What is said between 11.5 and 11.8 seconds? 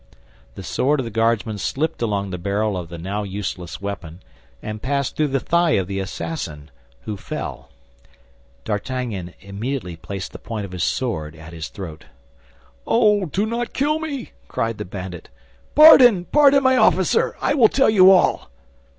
his